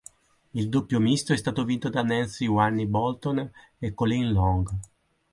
[0.55, 4.67] Il doppio misto è stato vinto da Nancye Wynne Bolton e Colin Long.